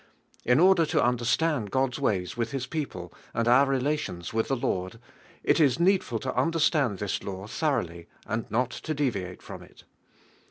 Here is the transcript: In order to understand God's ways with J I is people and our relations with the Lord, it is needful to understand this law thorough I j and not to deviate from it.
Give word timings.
In 0.43 0.59
order 0.59 0.83
to 0.87 1.03
understand 1.03 1.69
God's 1.69 1.99
ways 1.99 2.35
with 2.35 2.49
J 2.49 2.55
I 2.55 2.57
is 2.57 2.65
people 2.65 3.13
and 3.35 3.47
our 3.47 3.67
relations 3.67 4.33
with 4.33 4.47
the 4.47 4.55
Lord, 4.55 4.99
it 5.43 5.59
is 5.59 5.79
needful 5.79 6.17
to 6.21 6.33
understand 6.33 6.97
this 6.97 7.21
law 7.21 7.45
thorough 7.45 7.83
I 7.83 7.85
j 7.87 8.07
and 8.25 8.49
not 8.49 8.71
to 8.71 8.95
deviate 8.95 9.43
from 9.43 9.61
it. 9.61 9.83